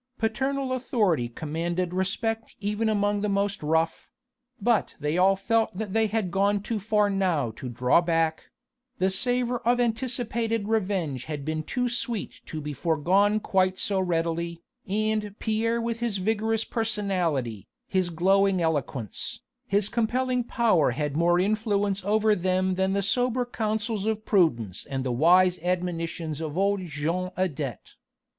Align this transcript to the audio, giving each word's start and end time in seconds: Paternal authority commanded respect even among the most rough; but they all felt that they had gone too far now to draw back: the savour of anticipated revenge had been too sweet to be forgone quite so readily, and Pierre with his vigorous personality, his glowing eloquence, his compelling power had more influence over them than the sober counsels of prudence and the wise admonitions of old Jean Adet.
Paternal 0.17 0.73
authority 0.73 1.29
commanded 1.29 1.93
respect 1.93 2.55
even 2.59 2.89
among 2.89 3.21
the 3.21 3.29
most 3.29 3.61
rough; 3.61 4.09
but 4.59 4.95
they 4.99 5.15
all 5.15 5.35
felt 5.35 5.77
that 5.77 5.93
they 5.93 6.07
had 6.07 6.31
gone 6.31 6.59
too 6.63 6.79
far 6.79 7.07
now 7.07 7.51
to 7.51 7.69
draw 7.69 8.01
back: 8.01 8.49
the 8.97 9.11
savour 9.11 9.59
of 9.59 9.79
anticipated 9.79 10.67
revenge 10.67 11.25
had 11.25 11.45
been 11.45 11.61
too 11.61 11.87
sweet 11.87 12.41
to 12.47 12.59
be 12.59 12.73
forgone 12.73 13.39
quite 13.39 13.77
so 13.77 13.99
readily, 13.99 14.63
and 14.87 15.37
Pierre 15.37 15.79
with 15.79 15.99
his 15.99 16.17
vigorous 16.17 16.65
personality, 16.65 17.67
his 17.87 18.09
glowing 18.09 18.59
eloquence, 18.59 19.41
his 19.67 19.87
compelling 19.87 20.43
power 20.43 20.89
had 20.97 21.15
more 21.15 21.39
influence 21.39 22.03
over 22.03 22.33
them 22.33 22.73
than 22.73 22.93
the 22.93 23.03
sober 23.03 23.45
counsels 23.45 24.07
of 24.07 24.25
prudence 24.25 24.83
and 24.83 25.03
the 25.03 25.11
wise 25.11 25.59
admonitions 25.59 26.41
of 26.41 26.57
old 26.57 26.81
Jean 26.87 27.29
Adet. 27.37 27.91